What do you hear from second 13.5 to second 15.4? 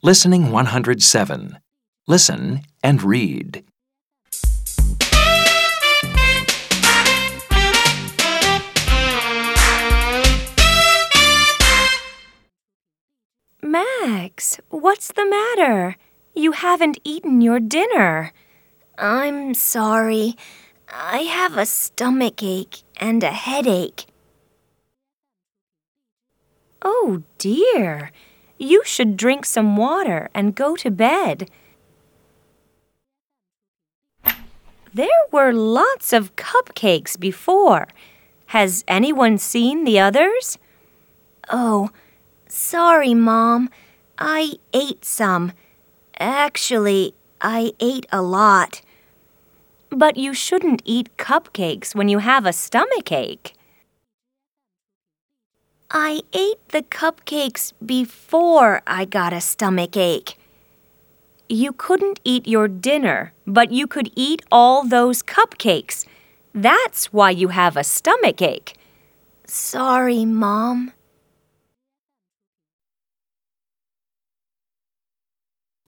Max, what's the